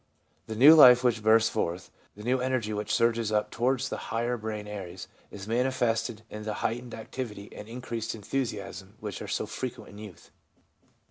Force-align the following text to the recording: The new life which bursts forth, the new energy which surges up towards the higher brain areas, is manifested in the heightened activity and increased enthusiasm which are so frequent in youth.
The 0.47 0.55
new 0.55 0.73
life 0.73 1.03
which 1.03 1.21
bursts 1.21 1.51
forth, 1.51 1.91
the 2.15 2.23
new 2.23 2.39
energy 2.41 2.73
which 2.73 2.91
surges 2.91 3.31
up 3.31 3.51
towards 3.51 3.87
the 3.87 3.97
higher 4.09 4.35
brain 4.35 4.65
areas, 4.65 5.07
is 5.29 5.47
manifested 5.47 6.23
in 6.27 6.41
the 6.41 6.55
heightened 6.65 6.95
activity 6.95 7.49
and 7.55 7.67
increased 7.67 8.15
enthusiasm 8.15 8.95
which 8.99 9.21
are 9.21 9.27
so 9.27 9.45
frequent 9.45 9.89
in 9.91 9.99
youth. 9.99 10.31